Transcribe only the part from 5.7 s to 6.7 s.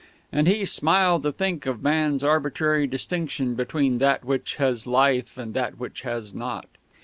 which has not.